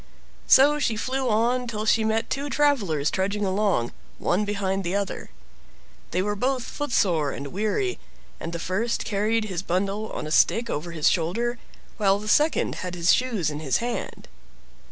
[0.47, 5.29] So she flew on till she met two travelers trudging along, one behind the other.
[6.09, 7.99] They were both foot sore and weary,
[8.39, 11.59] and the first carried his bundle on a stick over his shoulder,
[11.97, 14.27] while the second had his shoes in his hand.